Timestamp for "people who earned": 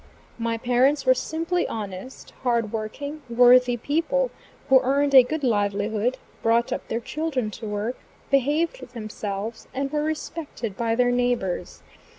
3.77-5.13